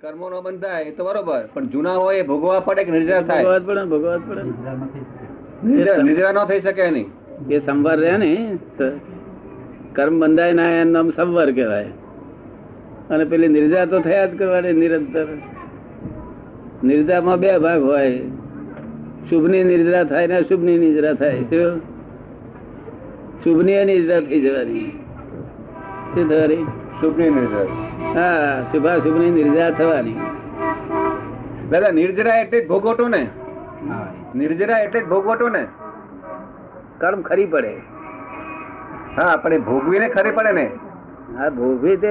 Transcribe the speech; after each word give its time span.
કર્મો 0.00 0.30
નો 0.30 0.40
બંધાય 0.40 0.82
એ 0.82 0.90
તો 0.90 1.04
બરોબર 1.04 1.48
પણ 1.54 1.66
જૂના 1.66 1.94
હોય 1.94 2.18
એ 2.18 2.22
ભોગવા 2.22 2.60
પડે 2.60 2.84
કે 2.84 2.90
નિર્જરા 2.90 3.20
થાય? 3.20 3.44
ભોગવા 3.44 3.58
પડે 3.58 3.84
ભોગવા 3.84 4.18
પડે. 4.18 4.42
નિર્જરા 6.02 6.32
ન 6.32 6.44
થઈ 6.44 6.60
શકે 6.60 6.90
નહીં 6.90 7.06
એ 7.50 7.58
સંવર 7.58 7.96
રહે 7.98 8.16
ને 8.16 8.58
કર્મ 9.92 10.20
બંધાય 10.20 10.52
ના 10.52 10.70
એનું 10.70 10.92
નામ 10.92 11.10
સંવર 11.10 11.52
કહેવાય. 11.52 11.84
અને 13.10 13.24
પેલી 13.24 13.48
નિર્જા 13.48 13.84
તો 13.84 14.00
થયા 14.00 14.26
જ 14.26 14.38
કરવાની 14.38 14.72
નિરંતર. 14.72 15.26
નિર્જામાં 16.84 17.40
બે 17.40 17.58
ભાગ 17.58 17.82
હોય. 17.82 18.18
શુભની 19.30 19.64
નિર્જરા 19.64 20.04
થાય 20.04 20.26
ને 20.26 20.36
અશુભની 20.36 20.78
નિર્જરા 20.78 21.12
થાય 21.12 21.40
શું? 21.40 21.78
શુભની 23.44 23.84
નિર્જરા 23.84 24.20
થઈ 24.20 24.40
જવાની. 24.40 24.88
શું 26.14 26.28
થવાની? 26.28 26.64
શુભની 27.00 27.30
નિર્જરા 27.30 27.87
હા 28.14 28.62
શુભાશુભની 28.72 29.30
નિર્જરા 29.30 29.70
થવાની. 29.70 30.16
દાદા 31.70 31.90
નિર્જરા 31.90 32.36
એટલે 32.36 32.60
જ 32.60 32.68
ભોગવટો 32.68 33.08
ને? 33.08 33.26
નિર્જરા 34.34 34.78
એટલે 34.78 35.00
જ 35.00 35.06
ભોગવટો 35.06 35.48
ને? 35.48 35.66
કર્મ 36.98 37.22
ખરી 37.22 37.46
પડે. 37.46 37.74
હા 39.16 39.36
પણ 39.36 39.52
એ 39.52 39.58
ભોગવીને 39.58 40.08
ખરી 40.08 40.30
પડે 40.30 40.52
ને? 40.52 40.70
હા 41.38 41.48
ભોગવી 41.48 41.96
તે 41.96 42.08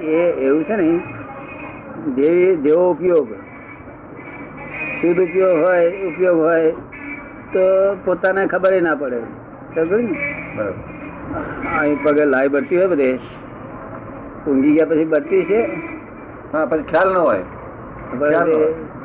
એ 0.00 0.18
એવું 0.40 0.64
છે 0.64 0.76
ને 0.76 1.00
જે 2.16 2.56
જેવો 2.56 2.90
ઉપયોગ. 2.90 3.28
શુદ્ધ 5.00 5.20
ઉપયોગ 5.20 5.68
હોય 5.68 5.90
ઉપયોગ 5.90 6.38
હોય 6.38 6.70
તો 7.52 7.96
પોતાને 8.04 8.46
ખબર 8.46 8.82
ના 8.82 8.94
પડે. 8.94 9.16
ને? 9.16 10.16
બરોબર. 10.56 10.74
અહીં 11.80 11.98
પગે 12.02 12.24
લાઈ 12.24 12.48
બરતી 12.48 12.76
હોય 12.76 12.86
બધે. 12.86 13.18
ઊંઘી 14.48 14.72
ગયા 14.72 14.86
પછી 14.86 15.04
બદલી 15.04 15.44
છે? 15.44 15.60
હા 16.52 16.66
પછી 16.66 16.82
ખ્યાલ 16.82 17.12
ન 17.12 17.18
હોય. 17.18 17.44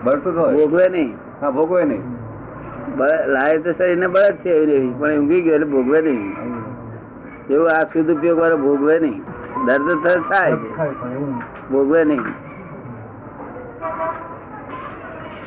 બળતું 0.04 0.34
ન 0.34 0.56
ભોગવે 0.56 0.88
નહીં. 0.90 1.16
હા 1.42 1.52
ભોગવે 1.52 1.84
નહીં. 1.84 2.02
લાય 3.28 3.58
તો 3.58 3.72
શરીરને 3.72 4.08
બળદ 4.08 4.36
છે 4.46 4.50
એવી 4.50 4.74
એવી. 4.74 4.94
પણ 5.00 5.18
ઊંઘી 5.18 5.42
ગયો 5.42 5.54
એટલે 5.54 5.68
ભોગવે 5.68 6.02
નહીં. 6.02 6.34
જેવું 7.48 7.70
આ 7.70 7.86
શુદ્ધ 7.94 8.12
ઉપયોગ 8.12 8.40
વાળો 8.40 8.58
ભોગવે 8.58 9.00
નહીં. 9.00 9.22
દર્દ 9.66 10.08
થાય. 10.32 10.56
ભોગવે 11.72 12.04
નહીં. 12.04 12.22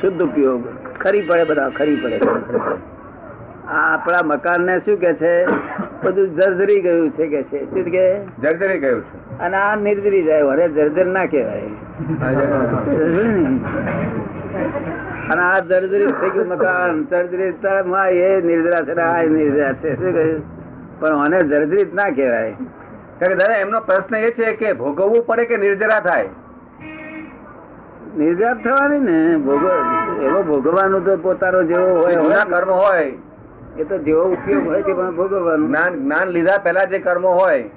શુદ્ધ 0.00 0.22
ઉપયોગ. 0.22 0.62
ખરી 0.98 1.22
પડે 1.22 1.44
બધા 1.44 1.68
ખરી 1.68 1.96
પડે. 1.96 2.18
આ 3.68 3.94
આપણા 3.94 4.22
મકાન 4.24 4.62
ને 4.62 4.78
શું 4.78 5.00
કે 5.00 5.12
છે? 5.14 5.46
બધું 6.02 6.34
જર્જરી 6.34 6.80
ગયું 6.80 7.10
છે 7.10 7.26
કે 7.26 7.42
છે? 7.42 7.64
શું 7.64 7.84
કે? 7.84 8.24
જર્જરી 8.24 8.78
ગયું 8.78 9.00
છે. 9.00 9.29
અને 9.40 9.56
આ 9.56 9.76
નિર્જરી 9.76 10.22
જાય 10.22 10.42
હવે 10.42 10.68
જર્જર 10.68 11.06
ના 11.06 11.26
કહેવાય. 11.26 11.60
અને 15.30 15.42
આ 15.42 15.58
જર્જરી 15.58 16.06
થઈ 16.06 16.30
ગયું 16.30 16.48
મકાન. 16.48 17.04
જર્જરી 17.04 17.42
એ 18.18 18.40
નિર્જરા 18.40 18.84
છે 18.84 19.00
આ 19.00 19.22
નિર્જરા 19.22 19.72
છે. 19.72 19.96
શું 19.96 20.14
કહ્યું? 20.14 20.42
પણ 21.00 21.16
મને 21.16 21.40
જર્જરિત 21.40 21.94
ના 21.94 22.02
કહેવાય. 22.02 22.50
કારણ 23.20 23.32
કે 23.32 23.38
દાદા 23.38 23.54
એમનો 23.54 23.80
પ્રશ્ન 23.80 24.16
એ 24.16 24.30
છે 24.30 24.52
કે 24.52 24.72
ભોગવવું 24.72 25.24
પડે 25.26 25.44
કે 25.44 25.56
નિર્જરા 25.56 26.00
થાય? 26.00 26.28
નિર્જરા 28.18 28.54
થવાની 28.54 28.98
ને. 28.98 29.36
ભોગ 29.36 29.64
એવો 30.22 30.42
ભોગવવાનું 30.42 31.04
તો 31.04 31.16
પોતાનો 31.16 31.62
જેવો 31.62 31.86
હોય. 31.86 32.14
હોય 32.14 32.62
હોય. 32.62 33.12
એ 33.78 33.84
તો 33.84 33.98
જેવો 33.98 34.22
ઉપયોગ 34.22 34.68
હોય 34.68 34.82
તે 34.82 34.92
પણ 34.92 35.16
ભોગવવાનું. 35.16 35.66
જ્ઞાન 35.68 36.00
જ્ઞાન 36.00 36.28
લીધા 36.28 36.58
પહેલા 36.58 36.84
જે 36.84 36.98
કર્મ 36.98 37.26
હોય 37.26 37.70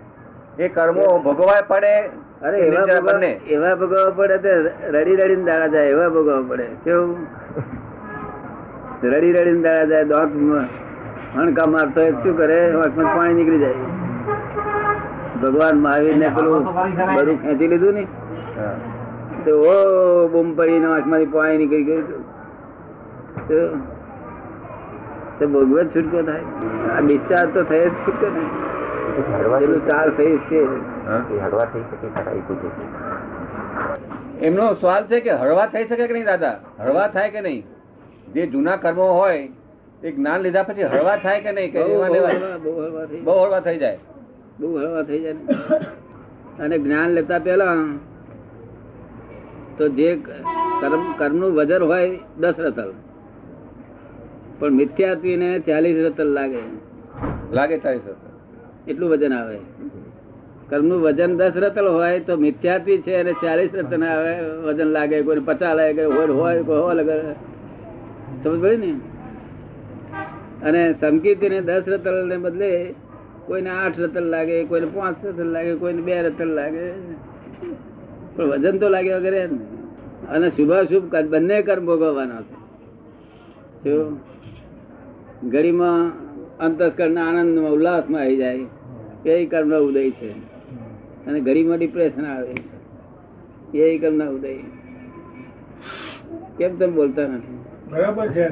એ 0.60 0.68
કર્મો 0.68 1.06
ભોગવાય 1.24 1.62
પડે 1.68 2.10
અરે 2.42 2.58
એવા 2.58 3.02
બંને. 3.02 3.32
એવા 3.50 3.76
ભોગવવા 3.76 4.10
પડે 4.10 4.38
તો 4.38 4.52
રડી 4.92 5.16
રડીને 5.16 5.44
દાડા 5.44 5.68
જાય 5.68 5.86
એવા 5.86 6.10
ભોગવવા 6.10 6.42
પડે. 6.50 6.66
કેવું? 6.84 7.18
રડી 9.04 9.32
રડીને 9.32 9.62
દાડા 9.62 9.86
જાય 9.86 10.04
દાંત 10.04 10.32
હણકા 11.36 11.68
મારતો 11.68 12.02
શું 12.24 12.38
કરે? 12.38 12.60
આંખમાં 12.72 13.16
પાણી 13.16 13.34
નીકળી 13.34 13.60
જાય. 13.60 13.76
ભગવાન 15.42 15.80
મહાવીર 15.80 16.18
ને 16.18 16.30
પેલું 16.30 16.64
બધું 17.16 17.42
ખેંચી 17.42 17.68
લીધું 17.68 17.94
ને. 17.94 18.06
તો 19.46 19.52
ઓ 19.72 20.28
બૂમ 20.28 20.54
પડીને 20.54 20.86
આંખમાંથી 20.86 21.26
પાણી 21.26 21.58
નીકળી 21.58 21.84
ગયું. 21.84 22.24
તો 23.48 23.60
તો 25.40 25.48
ભોગવે 25.48 25.82
છૂટકો 25.96 26.22
થાય. 26.22 26.46
આ 26.98 27.02
ડિસ્ચાર્જ 27.02 27.54
તો 27.54 27.64
થયે 27.64 27.90
જ 27.90 27.92
છૂટકો 28.06 28.28
થયું. 28.30 28.73
એમનો 34.42 34.74
સવાલ 34.74 35.04
છે 35.04 35.20
કે 35.20 35.32
હળવા 35.32 35.66
થઈ 35.66 35.86
શકે 35.86 36.08
કે 36.08 36.14
નહીં 36.14 36.26
દાદા? 36.26 36.60
હળવા 36.80 37.08
થાય 37.08 37.30
કે 37.30 37.42
નહીં? 37.42 37.64
જે 38.34 38.48
જૂના 38.48 38.76
કર્મો 38.76 39.04
હોય 39.04 39.50
એ 40.04 40.12
જ્ઞાન 40.12 40.42
લીધા 40.42 40.64
પછી 40.64 40.84
હળવા 40.84 41.16
થાય 41.16 41.42
કે 41.42 41.52
નહીં? 41.52 41.74
બહુ 41.84 42.04
હળવા- 42.04 42.32
થઈ 43.06 43.22
બહુ 43.22 43.44
હળવા 43.44 43.60
થઈ 43.60 43.78
જાય. 43.78 44.00
બહુ 44.60 44.78
હળવા 44.78 45.02
થઈ 45.02 45.20
જાય. 45.20 45.34
અને 46.60 46.78
જ્ઞાન 46.78 47.10
લેતા 47.10 47.40
પહેલા 47.40 47.66
તો 49.78 49.88
જે 49.88 50.16
કર્મ 50.82 51.14
કર્મનું 51.14 51.54
વજન 51.54 51.84
હોય 51.84 52.20
દસ 52.40 52.54
રતલ. 52.58 52.94
પણ 54.60 54.72
મિથ્યાત્વીને 54.72 55.60
ચાલીસ 55.60 56.06
રતલ 56.06 56.28
લાગે. 56.28 56.60
લાગે 57.52 57.78
ચાલીસ 57.78 58.02
વર્ષ. 58.06 58.33
એટલું 58.88 59.10
વજન 59.10 59.34
આવે 59.34 59.58
કર્મનું 60.70 61.02
વજન 61.02 61.38
દસ 61.38 61.52
રતલ 61.56 61.88
હોય 61.88 62.20
તો 62.20 62.38
મિથ્યાત્વી 62.38 62.98
છે 62.98 63.16
અને 63.16 63.34
ચાલીસ 63.34 63.70
રતન 63.74 64.04
આવે, 64.04 64.50
વજન 64.50 64.86
લાગે, 64.86 65.22
કોઈ 65.22 65.40
પચાસ 65.40 65.76
લાગે, 65.76 66.06
કોઈ 66.06 66.28
હોય 66.28 66.64
કોઈ 66.64 66.78
હો 66.78 66.94
લગે 66.94 67.34
સમજ 68.44 68.62
પડે 68.62 68.78
ને 68.78 68.92
અને 70.64 70.96
સમકીર્તિ 71.02 71.50
ને 71.50 71.62
દસ 71.62 71.84
રતલ 71.88 72.28
ને 72.28 72.38
બદલે 72.38 72.96
કોઈને 73.46 73.70
આઠ 73.70 74.00
રતલ 74.00 74.24
લાગે, 74.24 74.64
કોઈને 74.64 74.88
પાંચ 74.88 75.26
રતલ 75.26 75.46
લાગે, 75.46 75.76
કોઈને 75.76 76.02
બે 76.02 76.22
રતલ 76.22 76.48
લાગે 76.48 76.92
પણ 78.36 78.46
વજન 78.46 78.78
તો 78.78 78.90
લાગે 78.90 79.14
વગેરે. 79.14 79.50
અને 80.30 80.50
શુભાશુભ 80.50 81.12
કર- 81.12 81.28
બંને 81.28 81.62
કર્મ 81.62 81.86
ભોગવવાના 81.86 82.42
છે? 82.42 83.96
ઘડીમાં 85.50 86.23
અંતસ્કરણ 86.60 87.18
આનંદમાં 87.18 87.72
ઉલ્લાસમાં 87.72 88.22
આવી 88.22 88.38
જાય. 88.38 88.60
એ 89.26 89.46
કર્મનો 89.46 89.80
ઉદય 89.80 90.12
છે. 90.12 90.32
અને 91.26 91.40
ઘડીમાં 91.40 91.78
ડિપ્રેશન 91.78 92.26
આવે 92.26 92.56
એ 93.80 93.98
કર્મના 93.98 94.30
ઉદય. 94.30 94.54
કેમ 96.58 96.78
તમે 96.78 96.92
બોલતા 96.92 97.22
નથી? 97.22 97.60
બરાબર 97.92 98.28
છે 98.28 98.48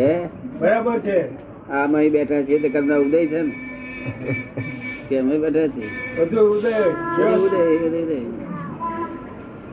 હે? 0.00 0.28
બરાબર 0.58 0.98
છે. 0.98 1.34
આ 1.70 1.86
અહીં 1.86 2.12
બેઠા 2.12 2.42
છીએ 2.42 2.58
તે 2.58 2.68
કર્મના 2.68 2.96
ઉદય 2.96 3.26
છે 3.26 3.42
ને? 3.42 3.52
કે 5.08 5.18
અમે 5.18 5.38
બેઠા 5.38 5.66
છીએ? 5.66 6.20
બધું 6.20 6.40
ઉદય 6.40 6.70
ઉદય 7.36 7.76
ઉદય. 7.88 8.14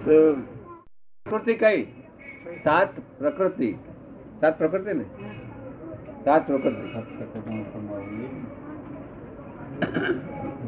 તો 0.06 0.34
પ્રકૃતિ 1.30 1.54
કઈ? 1.54 1.84
સાત 2.64 3.20
પ્રકૃતિ. 3.20 3.76
સાત 4.40 4.58
પ્રકૃતિ 4.58 4.94
ને? 4.94 5.04
સાત 6.26 6.52
વખત 6.52 6.76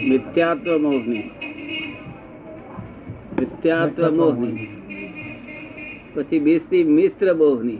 મિથ્યાત્વ 0.09 0.77
મોહની 0.77 1.31
મિથ્યાત્વ 3.39 4.11
મોહની 4.11 4.67
પછી 6.13 6.39
બેસતી 6.39 6.83
મિશ્ર 6.83 7.33
મોહની 7.33 7.79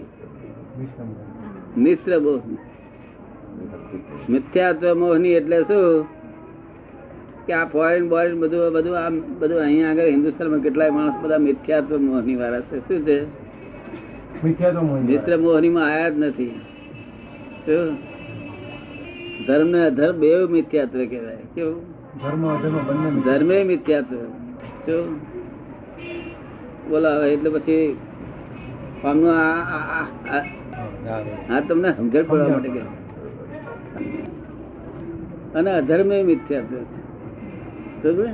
મિશ્ર 1.77 2.19
મોહની 2.19 2.57
મિથ્યાત્વ 4.29 4.95
મોહની 4.95 5.29
એટલે 5.29 5.61
શું? 5.61 6.05
કે 7.45 7.53
આ 7.53 7.65
ફોરેન 7.65 8.09
બોરેન 8.09 8.39
બધું 8.39 8.73
બધું 8.73 8.99
આમ 8.99 9.21
બધું 9.39 9.61
અહીંયા 9.61 9.89
આગળ 9.89 10.05
હિન્દુસ્તાનમાં 10.05 10.59
કેટલાય 10.59 10.89
માણસ 10.89 11.13
બધા 11.21 11.37
મિથ્યાત્વ 11.37 11.97
મોહની 11.97 12.35
વાળા 12.35 12.61
છે. 12.61 12.79
શું 12.79 13.05
છે? 13.05 13.17
મિશ્ર 15.07 15.37
મોહની 15.37 15.69
માં 15.69 15.85
આયા 15.85 16.09
જ 16.09 16.17
નથી. 16.17 16.51
ધર્મ 19.47 19.67
ને 19.72 19.79
અધર્મ 19.85 20.16
બે 20.19 20.29
મિથ્યાત્વ 20.46 20.99
કહેવાય. 21.05 21.37
કેવું? 21.55 21.81
ધર્મ 22.22 22.41
અધર્મ 22.55 22.78
બંને 22.87 23.09
ધર્મે 23.22 23.58
મિથ્યાત્વ. 23.63 24.16
શું? 24.85 25.05
બોલાવે 26.90 27.28
એટલે 27.34 27.49
પછી 27.49 27.97
આમનું 29.03 29.34
આ 31.53 31.59
તમને 31.67 31.90
સમજણ 31.93 32.23
પડવા 32.23 32.47
માટે 32.47 32.69
કે 32.69 32.81
અને 35.55 35.72
અધર્મે 35.72 36.17
મિથ્યાત્વ. 36.23 36.75
સમજે 38.03 38.29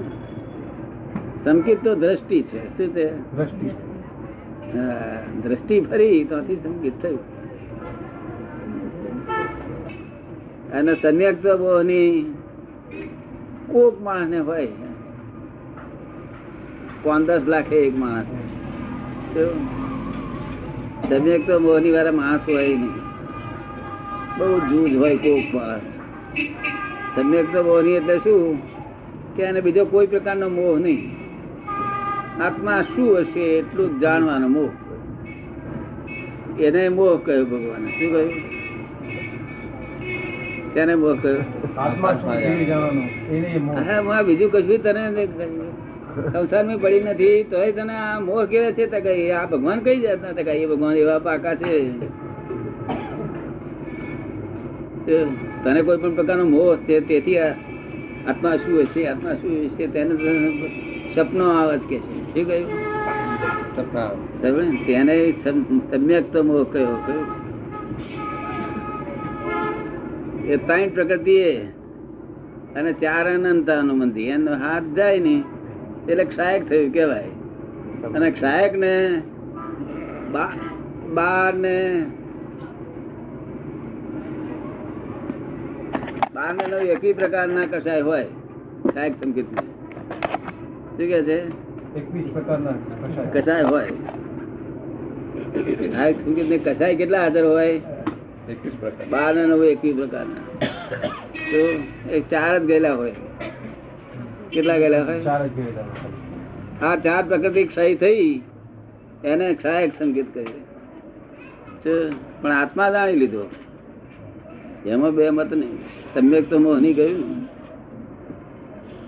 સંકેત 1.44 1.80
તો 1.84 1.92
દ્રષ્ટિ 1.96 2.40
છે. 2.42 2.62
શું 2.78 2.88
છે? 2.96 3.08
દ્રષ્ટિ 3.36 3.68
હા, 4.78 5.22
દ્રષ્ટિ 5.44 5.76
ફરી 5.80 6.24
ત્યાંથી 6.24 6.56
સંકેત 6.56 6.96
થયું. 7.02 7.37
અને 10.74 10.96
સમ્યકની 11.02 12.36
કોક 13.68 14.02
માણસ 14.02 14.30
ને 14.30 14.40
હોય. 14.40 14.68
પાંચ 17.04 17.30
દસ 17.30 17.72
એક 17.72 17.98
માણસ 17.98 18.26
સમ્યક 21.10 21.48
તો 21.48 21.60
મોહની 21.60 21.92
વાળા 21.92 22.12
માણસ 22.12 22.40
હોય 22.50 22.68
નહીં. 22.68 22.96
બહુ 24.38 24.60
જૂજ 24.60 24.96
હોય 24.96 25.18
કોક 25.18 25.56
માણસ. 25.56 25.82
સમ્યક 27.16 27.54
તો 27.54 27.64
મોહની 27.64 27.92
એટલે 27.92 28.18
શું? 28.18 28.62
કે 29.36 29.44
એને 29.44 29.62
બીજો 29.62 29.86
કોઈ 29.86 30.08
પ્રકારનો 30.08 30.50
મોહ 30.50 30.80
નહીં. 30.80 31.12
આત્મા 32.44 32.82
શું 32.82 33.20
હશે 33.20 33.40
એટલું 33.40 34.00
જ 34.00 34.02
જાણવાનો 34.02 34.48
મોહ. 34.48 34.70
એને 36.62 36.90
મોહ 36.90 37.18
કહ્યું 37.26 37.50
ભગવાને? 37.50 37.92
શું 37.92 38.12
કહ્યું? 38.12 38.57
તેને 40.78 40.96
મોહ. 40.96 41.16
હા 44.08 44.22
બીજું 44.22 44.52
કશું 44.52 44.84
તને 44.84 45.26
સંસારમાં 46.34 46.78
પડી 46.78 47.00
નથી 47.00 47.44
તોય 47.44 47.72
તને 47.72 47.94
આ 47.94 48.20
મોહ 48.20 48.46
કેવે 48.46 48.72
છે? 48.72 48.86
તો 48.86 49.00
કઈ 49.00 49.30
આ 49.30 49.46
ભગવાન 49.46 49.80
કઈ 49.80 50.00
જાતના? 50.00 50.32
તો 50.32 50.44
કઈ 50.44 50.66
ભગવાન 50.66 50.96
એવા 50.96 51.20
પાકા 51.20 51.56
છે. 51.56 51.90
તને 55.64 55.82
કોઈ 55.82 55.98
પણ 55.98 56.16
પ્રકારનો 56.16 56.44
મોહ 56.44 56.76
છે 56.76 57.00
તેથી 57.00 57.38
આ 57.38 57.52
આત્મા 58.28 58.56
શું 58.56 58.80
હશે? 58.80 59.08
આત્મા 59.08 59.34
શું 59.34 59.66
હશે? 59.66 59.88
તેને 59.88 60.16
સપનો 61.16 61.50
આવે 61.50 61.78
જ 61.78 61.82
કે 61.82 62.00
છે. 62.00 62.34
શું 62.34 62.48
કહ્યું? 62.48 62.70
તેને 64.86 65.34
સમ- 65.44 65.80
સમ્યક 65.92 66.34
તો 66.34 66.44
મોહ 66.44 66.64
કયો? 66.64 66.86
કયો? 66.86 67.47
એ 70.48 70.58
ત્રણ 70.58 70.90
પ્રકૃતિ 70.90 71.38
અને 72.76 72.92
ચાર 72.94 73.26
અનંત 73.28 73.70
અનુબંધી 73.70 74.30
એનો 74.30 74.54
હાથ 74.56 74.88
જાય 74.96 75.20
ને 75.20 75.36
એટલે 76.08 76.24
ક્ષાયક 76.26 76.70
થયું 76.70 76.92
કેવાય 76.92 77.32
અને 78.16 78.28
ક્ષાયક 78.32 78.78
ને 78.78 78.94
બાર 80.32 81.54
ને 81.56 81.76
બાર 86.34 86.52
ને 86.56 86.66
નવ 86.68 86.82
એકી 86.90 87.14
પ્રકારના 87.14 87.68
કસાય 87.68 88.02
હોય. 88.02 88.28
ક્ષાયક 88.84 89.14
સંકેત 89.20 89.48
શું 90.98 91.08
કે 91.08 91.20
છે. 91.24 91.38
કસાય. 93.34 93.64
હોય. 93.68 93.92
ક્ષાયક 95.82 96.18
સંકેત 96.26 96.48
ને 96.50 96.58
કસાય 96.58 96.96
કેટલા 96.96 97.20
હાજર 97.20 97.46
હોય? 97.46 97.97
બાર 99.12 99.36
ને 99.36 99.46
નવ 99.46 99.64
એકવીસ 99.66 99.96
પ્રકારના. 99.96 100.44
તો 101.52 101.60
એક 102.12 102.24
ચાર 102.30 102.54
જ 102.60 102.64
ગયેલા 102.64 102.94
હોય. 102.94 103.14
કેટલા 104.52 104.78
ગયેલા 104.78 105.04
હોય. 105.04 105.20
આ 106.82 106.96
ચાર 106.96 107.24
પ્રકૃતિ 107.26 107.64
ક્ષય 107.64 107.96
થઈ 107.96 108.42
એને 109.24 109.54
ક્ષાયક 109.54 109.92
સંકેત 110.00 110.34
કરી 110.34 110.62
પણ 112.42 112.52
આત્મા 112.52 112.90
જાણી 112.92 113.16
લીધો. 113.16 113.44
એમાં 114.86 115.16
બે 115.16 115.30
મત 115.30 115.54
નહીં. 115.54 115.78
સમ્યક 116.14 116.50
તો 116.50 116.60
મોહની 116.60 116.94
ગયું 116.94 117.26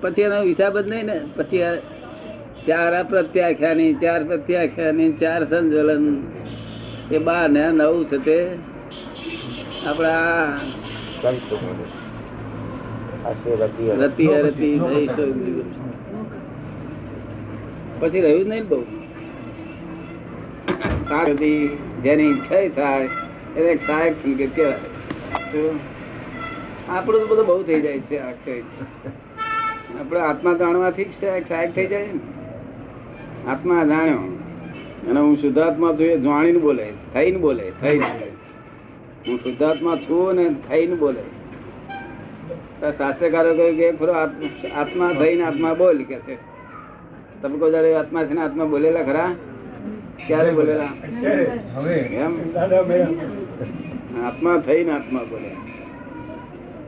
પછી 0.01 0.21
એનો 0.21 0.41
હિસાબ 0.41 0.79
જ 0.79 0.87
નહીં 0.87 1.05
ને. 1.05 1.17
પછી 1.35 1.61
ચાર 2.67 2.91
અપ્રત્યાખ્યાની 2.95 3.93
ચાર 3.93 4.21
પ્રત્યાખ્યાની 4.23 5.11
ચાર 5.11 5.41
સંજોલન 5.49 6.03
એ 7.11 7.17
બાર 7.17 7.49
ને 7.49 7.63
નવ 7.71 8.03
છે 8.03 8.17
તે 8.17 8.37
સોગંદી. 15.09 15.63
પછી 17.99 18.21
રહ્યું 18.21 18.47
નહીં 18.47 18.67
બહુ 18.69 18.83
જેની 22.03 22.23
ઈચ્છા 22.23 22.67
થાય 22.75 23.09
એને 23.57 23.75
સહાયક 23.75 24.13
સંકેત 24.13 24.55
કહેવાય 24.55 24.79
આપણું 26.89 27.27
બધું 27.27 27.45
બહુ 27.45 27.63
થઈ 27.63 27.81
જાય 27.81 27.99
છે. 27.99 28.63
આપણે 29.99 30.19
આત્મા 30.19 30.53
જાણવાથી 30.53 31.03
જ 31.03 31.13
સહાયક 31.13 31.75
થઈ 31.75 31.87
જાય 31.87 32.07
ને 32.07 32.19
આત્મા 33.51 33.83
જાણ્યો 33.83 34.23
અને 35.09 35.19
હું 35.19 35.37
શુદ્ધાત્મા 35.37 35.93
છું 35.93 36.05
એ 36.05 36.17
જાણીને 36.17 36.59
બોલે 36.59 36.93
થઈને 37.13 37.37
બોલે 37.37 37.71
થઈને 37.81 38.05
હું 39.29 39.39
શુદ્ધાત્મા 39.43 39.95
છું 39.95 40.35
ને 40.35 40.45
થઈને 40.69 40.95
બોલે. 40.95 41.23
શાસ્ત્રકારો 42.97 43.51
કહ્યું 43.55 43.77
કે 43.77 43.91
ખરો 43.91 44.13
આત્મા 44.75 45.13
થઈને 45.13 45.43
આત્મા 45.43 45.73
બોલ 45.73 46.03
કે 46.03 46.15
છે. 46.15 46.37
તમે 47.41 47.57
કોઈ 47.57 47.71
જયારે 47.71 47.95
આત્મા 47.95 48.23
છે 48.23 48.33
ને 48.33 48.41
આત્મા 48.41 48.65
બોલેલા 48.65 49.03
ખરા? 49.03 49.35
ક્યારે 50.27 50.51
બોલેલા? 50.51 50.89
એમ? 52.23 52.33
આત્મા 54.25 54.57
થઈને 54.65 54.91
આત્મા 54.91 55.23
બોલે. 55.29 55.51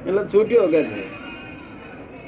એટલે 0.07 0.23
છૂટ્યો 0.23 0.67
કે 0.67 0.83
છે. 0.83 1.03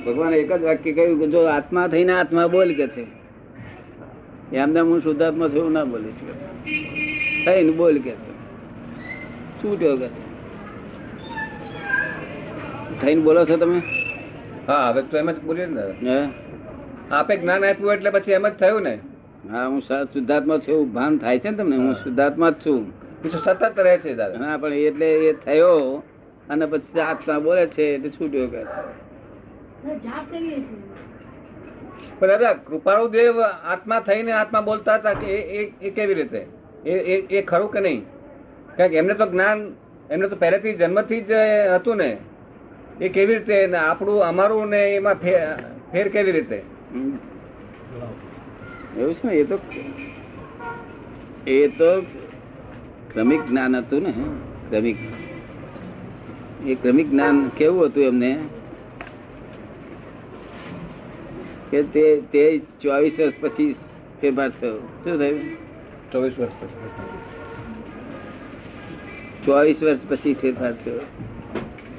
ભગવાન 0.06 0.34
એક 0.34 0.54
જ 0.54 0.64
વાક્ય 0.64 0.94
કહ્યું 0.94 1.20
કે 1.20 1.28
જો 1.28 1.44
આત્મા 1.46 1.88
થઈને 1.88 2.14
આત્મા 2.14 2.48
બોલ 2.48 2.74
કે 2.74 2.88
છે. 2.88 3.06
એમને 4.56 4.80
હું 4.80 5.02
શુદ્ધાત્મા 5.04 5.48
છું 5.48 5.72
ના 5.72 5.86
બોલીશ 5.86 6.22
કે 6.28 6.34
છે. 6.34 6.48
થઈને 7.46 7.72
બોલ 7.72 7.98
કે 7.98 8.12
છે. 8.12 8.33
છૂટ્યો 9.64 9.98
કે? 9.98 10.08
થઈને 13.02 13.22
બોલો 13.22 13.46
છો 13.46 13.58
તમે? 13.58 13.82
હા 14.68 14.90
હવે 14.90 15.02
તો 15.02 15.18
એમ 15.18 15.32
જ 15.32 15.42
બોલીએ 15.42 15.66
ને 15.66 15.82
હે? 16.10 16.30
આપે 17.12 17.38
જ્ઞાન 17.38 17.66
આપ્યું 17.66 17.94
એટલે 17.94 18.10
પછી 18.10 18.32
એમ 18.32 18.48
જ 18.48 18.52
થયું 18.52 18.82
ને. 18.82 19.00
હા 19.52 19.68
હું 19.68 19.82
શુદ્ધાત્મા 19.82 20.58
છું 20.58 20.76
એવું 20.76 20.94
ભાન 20.94 21.18
થાય 21.18 21.40
છે 21.40 21.50
ને 21.50 21.58
તમને 21.58 21.78
હું 21.78 21.94
શુદ્ધાત્મા 21.94 22.50
જ 22.50 22.54
છું. 22.54 22.90
બીજું 23.24 23.42
સતત 23.42 23.80
રહે 23.80 23.98
છે 23.98 24.14
દાદા. 24.14 24.46
હા 24.46 24.58
પણ 24.58 24.74
એટલે 24.74 25.14
એ 25.14 25.34
થયો 25.34 26.04
અને 26.50 26.66
પછી 26.66 27.00
આત્મા 27.00 27.40
બોલે 27.40 27.66
છે 27.66 27.84
એટલે 27.84 28.10
છૂટ્યો 28.10 28.48
કે 28.48 28.64
છે. 28.64 29.04
દાદા 32.28 32.54
કૃપાળુ 32.54 33.08
દેવ 33.08 33.42
આત્મા 33.42 34.00
થઈને 34.00 34.32
આત્મા 34.32 34.62
બોલતા 34.62 34.96
હતા 34.96 35.14
કે 35.14 35.26
એ- 35.26 35.64
એ 35.64 35.88
એ 35.88 35.90
કેવી 35.90 36.14
રીતે? 36.14 36.46
એ 36.86 36.92
એ- 36.92 37.22
એ 37.22 37.42
ખરું 37.42 37.72
કે 37.72 37.80
નહીં? 37.80 38.06
કારણ 38.78 38.92
કે 38.92 38.98
એમને 39.02 39.14
તો 39.22 39.26
જ્ઞાન 39.34 39.60
એમને 40.10 40.28
તો 40.28 40.36
પહેલેથી 40.44 40.78
જન્મથી 40.82 41.22
જ 41.30 41.34
હતું 41.76 41.98
ને. 41.98 42.10
એ 43.02 43.10
કેવી 43.10 43.38
રીતે 43.38 43.58
આપણું 43.82 44.26
અમારું 44.30 44.70
ને 44.74 44.82
એમાં 44.96 45.18
ફેર 45.92 46.08
કેવી 46.16 46.36
રીતે? 46.38 46.60
એવું 48.98 49.14
છે 49.20 49.28
ને 49.28 49.34
એ 49.42 49.44
તો 49.52 49.58
એ 51.48 51.58
તો 51.80 51.90
ક્રમિક 53.14 53.42
જ્ઞાન 53.50 53.76
હતું 53.76 54.04
ને 54.04 54.14
ક્રમિક. 54.70 55.00
એ 56.66 56.76
ક્રમિક 56.76 57.08
જ્ઞાન 57.14 57.38
કેવું 57.58 57.86
હતું 57.88 58.04
એમને? 58.12 58.32
કે 61.72 61.80
તે 61.94 62.06
તે 62.32 62.44
ચોવીસ 62.82 63.16
વર્ષ 63.20 63.38
પછી 63.42 63.76
ફેરફાર 64.20 64.50
થયો. 64.60 64.78
શું 65.04 65.14
થયું? 65.20 65.40
ચોવીસ 66.12 66.36
વર્ષ 66.40 66.56
પછી 66.62 66.82
ચોવીસ 69.46 69.84
વર્ષ 69.84 70.00
પછી 70.10 70.34
ફેરફાર 70.34 70.74
થયો. 70.74 71.00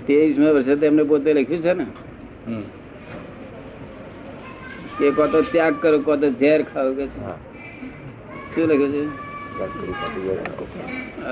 ત્રેવીસમાં 0.07 0.55
વર્ષે 0.55 0.77
તો 0.77 0.87
એમને 0.87 1.03
પોતે 1.03 1.35
લખ્યું 1.35 1.63
છે 1.63 1.73
ને. 1.73 1.87
કે 4.99 5.11
કો 5.11 5.27
તો 5.27 5.43
ત્યાગ 5.43 5.75
કરો 5.81 5.99
કો 5.99 6.17
તો 6.17 6.31
ઝેર 6.31 6.63
ખાવ 6.63 6.95
કે. 6.95 7.07
શું 7.07 8.69
લખ્યું 8.69 8.93
છે? 8.93 9.07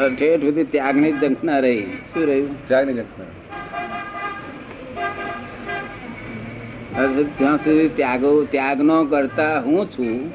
ને 0.01 0.17
ઠેઠ 0.17 0.41
સુધી 0.41 0.65
ત્યાગની 0.65 1.13
જંખના 1.13 1.59
રહી. 1.59 1.83
શું 1.83 2.27
રહ્યું? 2.27 2.69
ત્યાગની. 2.69 3.05
હવે 6.97 7.23
જ્યાં 7.25 7.57
સુધી 7.57 7.89
ત્યાગો 7.89 8.45
ત્યાગનો 8.45 9.05
કરતા 9.05 9.61
હું 9.61 9.87
છું 9.87 10.31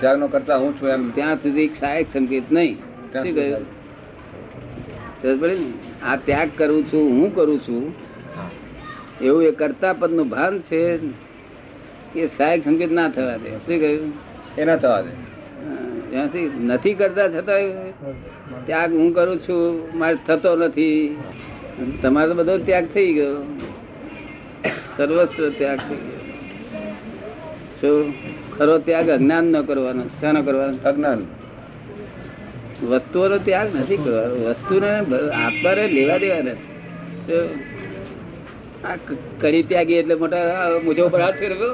ત્યાગનો 0.00 0.26
કરતા 0.28 0.56
હું 0.56 0.82
છું 0.82 0.88
એમ. 0.88 1.10
ત્યાં 1.10 1.36
સુધી 1.36 1.68
સહાયક 1.68 2.06
સંકેત 2.12 2.52
નહીં. 2.52 2.76
આ 6.04 6.16
ત્યાગ 6.16 6.48
કરું 6.58 6.82
છું 6.92 7.10
હું 7.10 7.34
કરું 7.34 7.58
છું. 7.58 7.94
એવું 9.20 9.42
એ 9.42 9.50
કરતા 9.50 9.92
પદનું 9.92 10.28
ભાન 10.28 10.58
છે 10.58 10.98
એ 12.16 12.26
સહાયક 12.26 12.64
સંકેત 12.64 12.92
ના 12.92 13.08
થવા 13.08 13.36
દે. 13.36 13.50
શું 13.50 13.80
કહ્યું? 13.80 14.12
એ 14.58 14.64
ના 14.64 14.76
થવા 14.76 15.00
દે. 15.00 15.10
ત્યાંથી 16.10 16.50
નથી 16.60 16.94
કરતા 16.94 17.28
છતાં 17.28 17.62
ત્યાગ 18.66 18.92
હું 18.92 19.14
કરું 19.14 19.38
છું 19.38 19.88
મારે 19.98 20.16
થતો 20.26 20.56
નથી. 20.56 21.16
તમારો 22.02 22.34
બધો 22.34 22.58
ત્યાગ 22.58 22.86
થઈ 22.94 23.12
ગયો. 23.12 23.36
સર્વસ્વ 24.96 25.50
ત્યાગ 25.58 25.78
થઈ 25.78 25.94
ગયો. 25.94 26.20
શું? 27.80 28.14
ખરો 28.58 28.78
ત્યાગ 28.78 29.08
અજ્ઞાન 29.08 29.44
ન 29.44 29.62
કરવાનો 29.62 30.04
શાનો 30.20 30.42
કરવાનો? 30.42 30.88
અજ્ઞાન 30.88 31.24
વસ્તુઓનો 32.90 33.36
ત્યાગ 33.46 33.68
નથી 33.80 34.02
કરવાનો 34.04 34.36
વસ્તુને 34.52 34.90
આત્માને 35.44 35.84
લેવા 35.96 36.18
દેવા 36.24 36.42
નથી. 36.46 37.44
આ 38.88 38.96
કડી 39.42 39.64
ત્યાગી 39.70 39.98
એટલે 40.00 40.14
મોટા 40.22 40.66
મૂછો 40.84 41.02
ઉપર 41.08 41.20
હાથ 41.24 41.38
ફેરવ્યો 41.42 41.72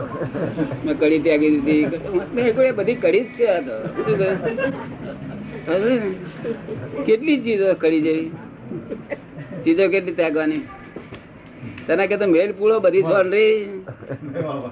મેં 0.85 0.94
કડી 1.00 1.23
ત્યાગી 1.25 1.50
દીધી. 1.66 2.02
મેં 2.35 2.73
બધી 2.78 3.00
કડી 3.04 3.25
જ 3.25 3.28
છે 3.37 3.44
આ 3.54 3.61
તો? 3.66 3.76
કેટલી 7.06 7.38
ચીજો 7.44 7.66
કડી 7.82 8.02
જેવી? 8.06 8.30
ચીજો 9.64 9.85
કેટલી 9.94 10.16
ત્યાગવાની? 10.21 10.62
તને 11.87 12.04
કે 12.11 12.16
મેલ, 12.26 12.50
પૂળો, 12.59 12.76
બધી 12.87 13.04
છોડ 13.11 13.28
રહી. 13.35 13.56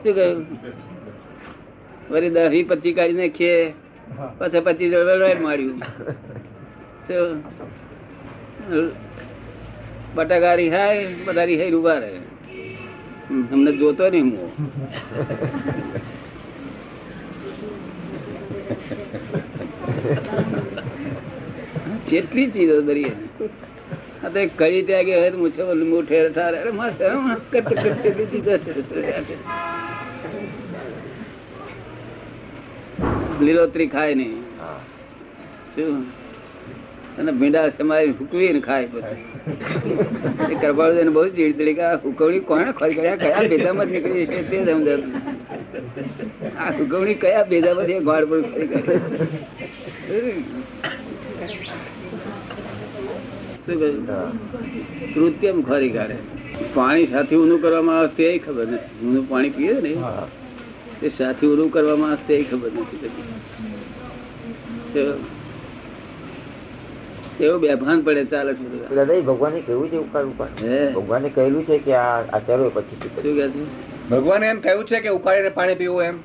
શું 0.02 0.14
કહ્યું? 0.16 0.40
વળી 2.10 2.32
દસ 2.36 2.54
પચી 2.70 2.94
કાઢીને 2.98 3.22
નાખીએ 3.26 3.56
પછી 4.38 4.62
પચીસ 4.66 4.92
વેલવાડ 5.08 5.40
માર્યું. 5.46 5.78
બટાકા 10.16 10.54
રિહાય 10.60 11.02
બધા 11.26 11.46
રિહાઈ 11.50 11.74
ઊભા 11.78 11.98
રહે. 12.02 12.10
અમને 13.54 13.70
જોતો 13.80 14.04
નહીં 14.14 14.28
હું. 14.36 14.50
જેટલી 22.10 22.48
ચીજો 22.54 22.76
દરી 22.86 23.10
આ 24.24 24.28
તો 24.34 24.40
કઈ 24.58 24.78
ત્યાં 24.86 24.86
ત્યાગે 24.86 25.12
હોય 25.18 25.30
તો 25.34 25.38
મૂછે 25.42 25.62
મૂઠે 25.92 26.16
ઠેર 26.36 26.56
અરે 26.60 26.70
મસ્ત 26.78 27.00
કેટલી 27.52 28.28
ચીજો 28.32 28.54
છે. 28.64 28.72
લીલોતરી 33.48 33.88
ખાય 33.96 34.14
નહીં. 34.14 34.38
શું? 35.74 36.00
અને 37.18 37.30
ભીંડા 37.32 37.68
સમારી 37.78 38.12
હુકવી 38.20 38.60
ખાય 38.60 38.86
પછી. 38.86 39.18
કરપાળ 40.60 40.90
દઈને 40.90 41.02
એને 41.02 41.12
બહુ 41.16 41.22
ચીડચીડી 41.28 41.76
કે 41.78 41.84
આ 41.88 41.98
હુકવણી 42.04 42.42
કોણે 42.50 42.72
ખોરી 42.80 42.96
કર્યા 42.98 43.20
કયા 43.22 43.44
ભેદામાં 43.52 43.86
નીકળી 43.92 44.26
છે? 44.26 44.40
તે 44.50 44.56
સમજાતું 44.64 45.12
આ 46.58 46.70
હુકવણી 46.78 47.18
કયા 47.22 47.46
ભેદામાં 47.52 47.94
એ 47.94 48.00
ગોળ 48.08 48.24
પણ 48.30 48.42
ખોરી 48.50 48.68
કરે. 48.72 48.94
કૃત્યમ 55.14 55.56
ખોરી 55.70 55.92
કાઢે 55.96 56.18
પાણી 56.74 57.06
સાથે 57.14 57.34
ઊનું 57.36 57.58
કરવામાં 57.62 57.96
આવે 57.98 58.10
તે 58.16 58.26
ખબર 58.46 58.66
નથી. 58.66 59.06
ઊનું 59.06 59.24
પાણી 59.28 59.52
પીએ 59.56 59.74
ને? 59.80 59.92
હા. 61.02 61.08
સાથી 61.08 61.46
ઉરું 61.46 61.70
કરવામાં 61.70 62.10
આવશે 62.10 62.34
એ 62.34 62.44
ખબર 62.44 62.70
નથી 62.72 62.96
થતી. 62.96 63.24
એવો 67.44 67.58
બેભાન 67.58 68.00
પડે 68.00 68.24
ચાલે 68.24 68.54
છે 68.54 68.94
દાદા 68.94 69.14
એ 69.14 69.20
ભગવાને 69.20 69.60
કહ્યું 69.60 69.88
છે 69.88 69.96
ઉકાળ 69.96 70.24
ઉકાળ 70.24 70.92
ભગવાને 70.92 71.28
કહેલું 71.28 71.64
છે 71.64 71.78
કે 71.78 71.94
આ 71.94 72.20
આ 72.20 72.38
પછી 72.74 72.96
શું 72.96 73.22
કે 73.22 73.48
છે? 73.48 73.64
ભગવાને 74.08 74.46
એમ 74.46 74.60
કહ્યું 74.60 74.84
છે 74.84 75.00
કે 75.00 75.08
ઉકાળીને 75.08 75.48
પાણી 75.48 75.74
પીવું 75.74 76.02
એમ. 76.02 76.16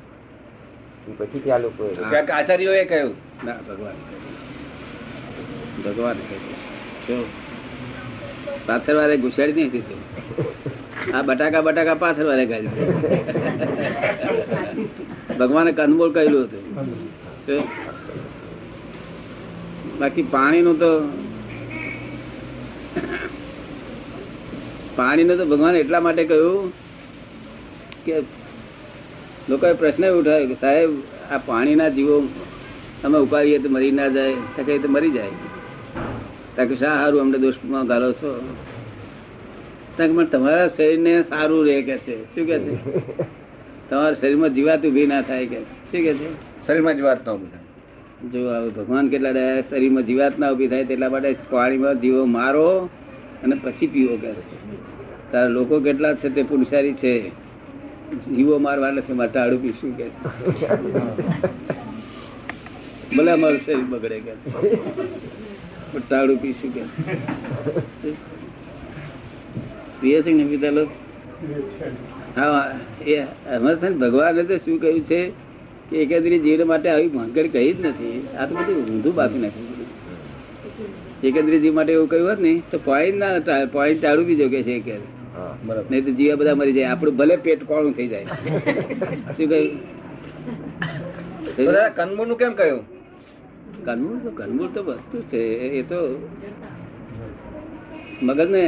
એ 1.08 1.12
પછી 1.18 1.38
ત્યાં 1.38 1.60
લોકો 1.60 1.96
ક્યાંક 2.10 2.30
આચાર્યોએ 2.30 2.84
કહ્યું. 2.84 3.14
ના 3.44 3.52
ભગવાન. 3.68 3.94
ભગવાન 5.84 6.16
પાછળ 8.66 8.94
વાળે 8.94 9.16
ઘુસાડી 9.16 9.52
નહીં 9.52 9.70
દીધું. 9.70 10.65
આ 11.14 11.22
બટાકા 11.28 11.62
બટાકા 11.66 11.96
પાછળ 12.02 12.26
વાળે 12.30 12.46
ગાડી 12.52 12.72
ભગવાને 15.40 15.70
કંદમૂળ 15.78 16.12
કહેલું 16.16 16.44
હતું? 16.46 16.64
બાકી 20.00 20.26
પાણીનું 20.34 20.76
તો 20.82 20.90
પાણીનું 24.96 25.36
તો 25.38 25.44
ભગવાન 25.52 25.78
એટલા 25.82 26.02
માટે 26.06 26.22
કહ્યું 26.24 26.72
કે 28.06 28.14
લોકોએ 29.48 29.74
પ્રશ્ન 29.80 30.04
ઉઠાવ્યો 30.18 30.48
કે 30.52 30.56
સાહેબ, 30.64 30.90
આ 31.32 31.40
પાણીના 31.50 31.90
જીવો 31.96 32.16
અમે 33.04 33.18
ઉપાડીએ 33.26 33.58
તો 33.64 33.68
મરી 33.68 33.94
ના 33.98 34.10
જાય 34.16 34.36
તકે 34.56 34.78
તો 34.84 34.88
મરી 34.88 35.12
જાય. 35.16 35.34
તકે 36.56 36.74
શા 36.82 36.94
સારું 37.00 37.20
અમને 37.24 37.38
દુષ્ટમાં 37.44 37.86
ગાલો 37.86 38.08
છો. 38.12 38.30
તમારા 39.98 40.68
શરીરને 40.68 41.22
સારું 41.22 41.66
રહે 41.66 41.82
કે 41.82 41.98
છે? 41.98 42.24
શું 42.34 42.46
કે 42.46 42.58
છે? 42.58 42.74
તમારા 43.90 44.14
શરીરમાં 44.14 44.50
જીવાત 44.50 44.86
ઊભી 44.86 45.06
ના 45.06 45.22
થાય 45.22 45.46
કે. 45.46 45.60
શું 45.60 46.02
કે 46.02 46.14
છે? 46.14 46.28
શરીરમાં 46.66 46.96
જ 46.96 47.00
વાત 47.00 47.28
ઊભી 47.28 47.46
બધા 47.46 48.30
જો 48.32 48.38
હવે 48.50 48.70
ભગવાન 48.70 49.08
કેટલા 49.08 49.32
દયા 49.32 49.60
શરીરમાં 49.60 50.02
જીવાત 50.02 50.38
ના 50.38 50.52
ઊભી 50.52 50.68
થાય 50.68 50.84
તેટલા 50.84 51.08
માટે 51.08 51.36
પાણીમાં 51.50 52.00
જીવો 52.00 52.24
મારો 52.24 52.90
અને 53.44 53.56
પછી 53.64 53.86
પીવો 53.86 54.16
કે 54.16 54.32
છે. 54.32 54.56
તારા 55.32 55.48
લોકો 55.48 55.80
કેટલા 55.80 56.14
છે 56.14 56.28
તે 56.28 56.42
પુરુષારી 56.42 56.92
છે. 56.92 57.32
જીવો 58.34 58.58
મારવા 58.58 58.90
નથી 58.90 59.12
મારે 59.12 59.30
ટાળું 59.30 59.62
પીશું 59.62 59.96
કે 59.96 60.04
ભલે 63.16 63.30
અમારું 63.32 63.60
શરીર 63.64 63.84
બગડે 63.84 64.20
કે 64.20 64.32
ટાળું 65.98 66.38
પીશું 66.38 66.74
કે 66.74 66.82
પીએ 70.00 70.22
છે 70.22 70.32
ને 70.32 70.44
પીતા 70.44 70.86
હા 72.36 72.62
એ 73.06 73.16
ભગવાને 74.02 74.42
તો 74.44 74.56
શું 74.56 74.76
કહ્યું 74.80 75.02
છે 75.04 75.20
કે 75.90 75.96
એકાદરી 76.04 76.38
જીવન 76.38 76.68
માટે 76.68 76.88
આવી 76.88 77.08
ભાનગડ 77.08 77.52
કહી 77.52 77.72
જ 77.72 77.86
નથી. 77.86 78.16
આ 78.38 78.46
તો 78.46 78.52
બધું 78.54 78.76
ઊંધું 78.84 79.14
બાકી 79.14 79.38
નાખ્યું 79.38 79.74
એકાદરી 81.22 81.60
જીવ 81.60 81.74
માટે 81.74 81.92
એવું 81.92 82.08
કહ્યું 82.08 82.28
હોત 82.30 82.40
ને 82.46 82.52
તો 82.70 82.78
પોઈન્ટ 82.78 83.18
ના 83.18 83.64
પોઈન્ટ 83.72 84.02
ટાળું 84.02 84.26
બીજો 84.26 84.48
કે 84.54 84.60
છે 84.62 84.80
કે 84.80 84.96
નહીં 85.90 86.04
તો 86.04 86.10
જીવા 86.18 86.36
બધા 86.40 86.54
મરી 86.54 86.72
જાય. 86.72 86.88
આપણું 86.92 87.16
ભલે 87.16 87.36
પેટ 87.36 87.60
કોણું 87.70 87.92
થઈ 87.96 88.08
જાય. 88.08 88.24
શું 89.36 89.46
કહ્યું? 89.48 89.70
કનમૂળનું 91.96 92.38
કેમ 92.38 92.52
કહ્યું? 92.60 92.82
કનમૂળ 93.86 94.18
તો 94.24 94.30
કનમૂળ 94.40 94.70
તો 94.74 94.80
વસ્તુ 94.82 95.16
છે. 95.30 95.42
એ 95.80 95.82
તો 95.82 95.98
મગજને 98.22 98.64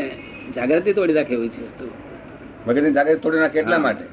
જાગૃતિ 0.57 0.93
તોડી 0.93 1.13
નાખે 1.13 1.35
એવી 1.35 1.49
છે 1.49 1.63
વસ્તુ. 1.63 1.87
મગજની 2.67 2.93
જાગૃતિ 2.93 3.21
તોડી 3.21 3.39
નાખે 3.39 3.59
એટલા 3.59 3.79
માટે. 3.79 4.05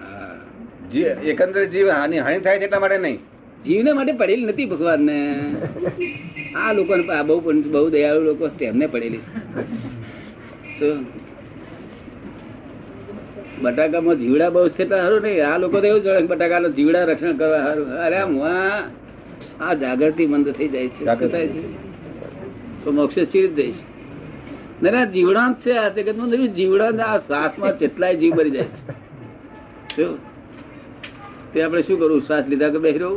એકંદરે 1.24 1.66
જીવ 1.66 1.90
હાની 1.90 2.20
હાનિ 2.20 2.40
થાય 2.40 2.60
છે 2.60 2.64
એટલા 2.64 2.80
માટે 2.80 2.98
નહીં. 2.98 3.20
જીવને 3.66 3.92
માટે 3.94 4.12
પડેલી 4.12 4.46
નથી 4.46 4.66
ભગવાનને. 4.66 5.18
આ 6.56 6.72
લોકોને 6.74 7.04
બહુ 7.24 7.40
બહુ 7.72 7.90
દયાળુ 7.90 8.22
લોકો 8.22 8.48
તેમને 8.48 8.88
પડેલી 8.88 9.24
છે. 10.80 10.90
બટાકામાં 13.62 14.16
જીવડા 14.16 14.50
બહુ 14.50 14.68
સ્થિરતા 14.68 14.98
સારું 14.98 15.22
નહીં. 15.22 15.48
આ 15.48 15.58
લોકો 15.58 15.80
તો 15.80 15.88
એવું 15.88 16.02
જોડે 16.02 16.28
બટાકાનો 16.28 16.70
જીવડા 16.70 17.04
રક્ષણ 17.04 17.38
કરવા 17.38 17.58
સારું 17.58 17.88
અરે 18.06 18.18
આમ 18.18 18.38
આ 18.44 18.80
આ 19.62 19.74
જાગૃતિ 19.74 20.26
મંદ 20.26 20.48
થઈ 20.52 20.68
જાય 20.68 20.88
છે. 20.88 21.04
શું 21.06 21.32
થાય 21.32 21.48
છે? 21.48 21.64
તો 22.84 22.92
મોક્ષ 22.92 23.20
સ્થિર 23.20 23.48
જાય 23.48 23.72
છે. 23.72 23.95
ના 24.84 25.06
જીવડા 25.16 25.48
જ 25.52 25.56
છે 25.64 25.72
આ 25.82 25.90
જગતમાં 25.96 26.30
તો 26.32 26.36
જીવડાંત 26.58 27.00
આ 27.10 27.18
શ્વાસમાં 27.18 27.74
કેટલાય 27.82 28.16
જીવ 28.22 28.34
મરી 28.36 28.54
જાય 28.56 28.70
છે. 29.94 30.06
તે 31.54 31.58
આપણે 31.64 31.82
શું 31.88 31.98
કરવું 32.00 32.22
શ્વાસ 32.22 32.46
લીધા 32.52 32.72
કે 32.74 32.80
બહેરો? 32.86 33.10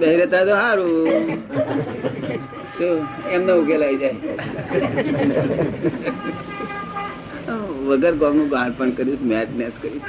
રહું 0.00 0.20
તો 0.32 0.38
સારું 0.50 0.92
એમને 3.34 3.52
ઉકેલાઈ 3.52 3.96
જાય. 3.96 4.16
વગર 7.88 8.14
ગોમનું 8.20 8.48
બાળપણ 8.48 8.90
કર્યું 8.90 9.20
મેચ 9.32 9.48
મેચ 9.56 9.74
કર્યું. 9.82 10.04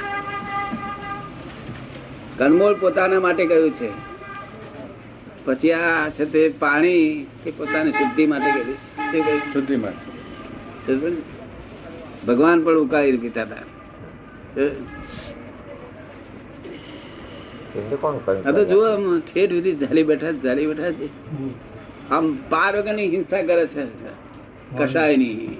કનમોળ 2.38 2.74
પોતાના 2.80 3.20
માટે 3.20 3.44
કહ્યું 3.46 3.72
છે? 3.80 3.90
પછી 5.44 5.72
આ 5.72 6.08
છે 6.10 6.24
તે 6.24 6.48
પાણી 6.58 7.26
એ 7.46 7.50
પોતાની 7.50 7.90
શુદ્ધિ 7.90 8.26
માટે 8.26 8.50
કહ્યું 8.50 8.76
છે. 9.38 9.52
શુદ્ધિ 9.52 9.76
માટે. 9.76 10.20
ભગવાન 12.26 12.62
પણ 12.64 12.72
ઉકાળી 12.72 13.16
પીતા 13.16 13.42
હતા. 13.42 13.56
તો 18.52 18.64
જુઓ 18.64 18.84
આમ 18.86 19.20
ઠેઠ 19.20 19.50
સુધી 19.50 19.74
ઝાલી 19.76 20.02
બેઠા 20.02 20.32
ઝાલી 20.32 20.66
બેઠા 20.66 20.90
છે. 20.92 21.08
આમ 22.10 22.36
પાર 22.50 22.76
વગરની 22.76 23.08
હિંસા 23.08 23.42
કરે 23.42 23.66
છે. 23.66 23.84
કશાય 24.78 25.16
નહીં. 25.16 25.58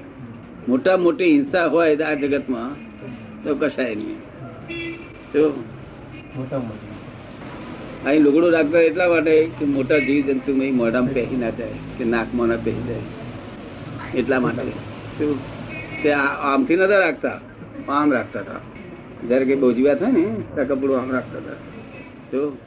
મોટા 0.69 0.97
મોટી 0.97 1.25
હિંસા 1.25 1.67
હોય 1.67 1.97
આ 1.97 2.15
જગતમાં 2.15 2.69
તો 3.43 3.55
કશાય 3.55 3.95
નહીં. 3.95 4.19
તો 5.33 5.65
મોટા 6.37 6.59
મોટા. 6.59 6.90
અહીં 8.07 8.23
લુગડું 8.23 8.53
રાખતા 8.53 8.79
એટલા 8.79 9.09
માટે 9.09 9.49
કે 9.59 9.65
મોટા 9.65 9.99
જીવ 9.99 10.27
જંતુ 10.27 10.77
મોઢામાં 10.77 11.15
પહેરી 11.15 11.37
ના 11.37 11.51
જાય, 11.51 11.69
કે 11.99 12.05
નાકમાં 12.05 12.49
ના 12.49 12.57
પહેરી 12.57 12.83
જાય. 12.89 13.01
એટલા 14.19 14.41
માટે. 14.41 14.71
શું? 15.19 15.39
તે 16.03 16.13
આમથી 16.43 16.77
નતા 16.77 16.99
રાખતા? 16.99 17.41
આમ 17.93 18.13
રાખતા 18.13 18.41
હતા. 18.41 18.61
જ્યારે 19.29 19.45
કંઈ 19.45 19.55
બોજવ્યા 19.55 19.95
થાય 19.95 20.13
ને 20.13 20.23
ત્યાં 20.55 20.69
કપડું 20.69 20.99
આમ 20.99 21.11
રાખતા 21.11 21.39
હતા. 21.39 21.53
તો 22.31 22.59